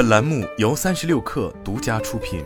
[0.00, 2.42] 本栏目由三十六氪独家出品。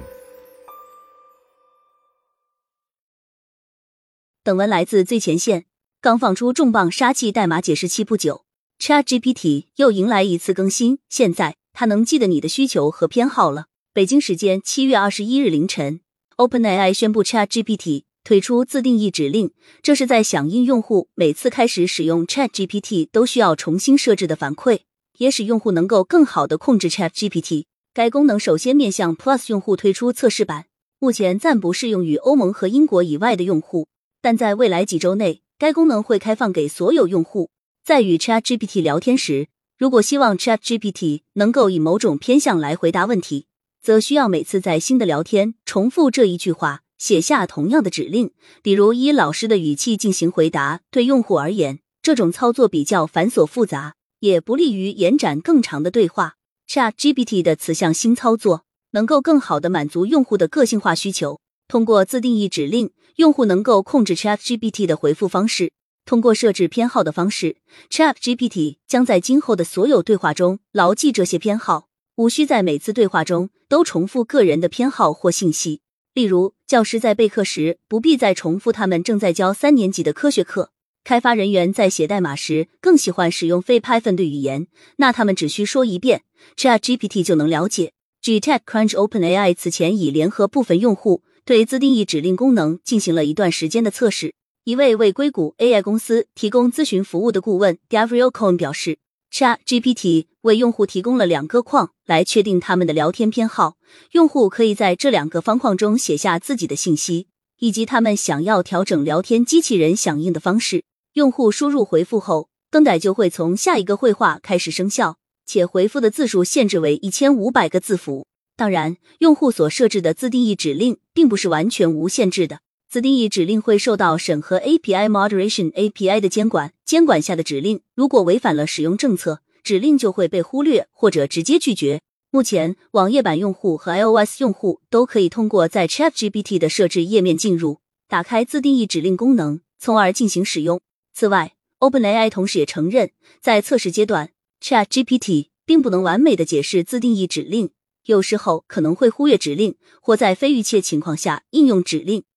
[4.42, 5.66] 本文来自最前线。
[6.00, 8.44] 刚放出重磅杀器代码解释器不久
[8.80, 10.98] ，ChatGPT 又迎来一次更新。
[11.08, 13.66] 现在它能记得你的需求和偏好了。
[13.92, 16.00] 北京时间七月二十一日凌晨
[16.38, 24.80] ，OpenAI 宣布 ChatGPT 推出自定义指令，这是在响应用户每次开始使用 ChatGPT 都需要重新设置的反馈，
[25.18, 27.64] 也使用户能够更好的控制 ChatGPT。
[27.92, 30.66] 该功能首先面向 Plus 用户推出测试版，
[30.98, 33.88] 目前暂不适用于欧盟和英国以外的用户，
[34.20, 35.42] 但在未来几周内。
[35.56, 37.48] 该功能会开放给所有用户。
[37.84, 39.46] 在与 ChatGPT 聊天时，
[39.78, 43.46] 如果希望 ChatGPT 能够以某种偏向来回答问题，
[43.80, 50.80] 则需要每次在新的聊天重复这一句话，写下同样的指令，比如以老师的语气进行回答。
[50.90, 53.94] 对用户而言，这种操作比较繁琐复杂，
[54.24, 56.36] 也不利于延展更长的对话。
[56.66, 61.40] ChatGPT 的此项新操作能够更好的满足用户的个性化需求。
[61.68, 65.72] 通过自定义指令，用户能够控制 ChatGPT 的回复方式。
[66.06, 67.56] 通过设置偏好的方式
[67.90, 75.82] ，ChatGPT 将在今后的所有对话中牢记这些偏好，无需在每次对话中都重复个人的偏好或信息。
[76.14, 80.70] 例如，教师在备课时不必再重复他们正在教三年级的科学课；
[81.04, 84.66] 开发人员在写代码时更喜欢使用非 Python 的语言，
[84.96, 86.22] 那他们只需说一遍
[86.56, 87.92] ，ChatGPT 就能了解。
[88.22, 91.22] G Tech Crunch OpenAI 此前已联合部分用户。
[91.46, 94.34] 对自定义指令功能进行了一段时间的测试。
[94.64, 98.96] 一位为硅谷 AI 公司提供咨询服务的顾问 Gabriel Cohen 表示
[99.30, 103.74] ，ChatGPT 为用户提供了两个框来确定他们的聊天偏好。
[104.12, 107.26] 用户可以在这两个方框中写下自己的信息，
[107.58, 110.84] 以及他们想要调整聊天机器人响应的方式。
[111.14, 118.26] 用户输入回复后，更改就会从下一个绘画开始生效，且回复的字数限制为一千五百个字符。
[118.56, 122.58] 当然，用户所设置的自定义指令并不是完全无限制的。
[122.90, 132.00] 自定义指令会受到审核 API Moderation API 的监管，监管下的指令如果违反了使用政策，指令就会被忽略或者直接拒绝。
[132.32, 140.80] 目前，网页版用户和 iOS 用户都可以通过在 ChatGPT 的设置页面进入，打开自定义指令功能，从而进行使用。
[141.14, 144.30] 此外，OpenAI 同时也承认，在测试阶段
[144.60, 147.70] ，ChatGPT 并不能完美的解释自定义指令。
[148.06, 152.24] 有时候可能会忽略指令，或在非预期情况下应用指令。